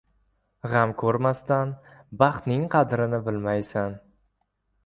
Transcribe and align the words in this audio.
•G‘am 0.71 0.93
ko‘rmasdan 1.01 1.75
baxtning 2.23 2.65
qadrini 2.77 3.21
bilmaysan. 3.29 3.99